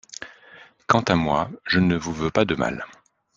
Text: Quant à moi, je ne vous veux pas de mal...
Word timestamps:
Quant 0.87 1.03
à 1.03 1.13
moi, 1.15 1.51
je 1.67 1.77
ne 1.77 1.95
vous 1.95 2.11
veux 2.11 2.31
pas 2.31 2.43
de 2.43 2.55
mal... 2.55 2.87